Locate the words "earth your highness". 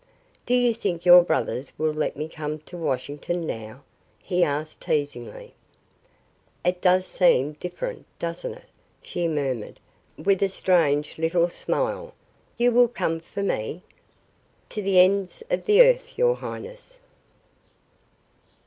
15.83-16.97